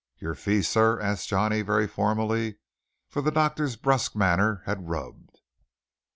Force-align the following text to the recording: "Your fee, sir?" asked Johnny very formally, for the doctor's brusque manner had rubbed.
"Your 0.17 0.33
fee, 0.33 0.63
sir?" 0.63 0.99
asked 0.99 1.29
Johnny 1.29 1.61
very 1.61 1.87
formally, 1.87 2.57
for 3.07 3.21
the 3.21 3.29
doctor's 3.29 3.75
brusque 3.75 4.15
manner 4.15 4.63
had 4.65 4.89
rubbed. 4.89 5.37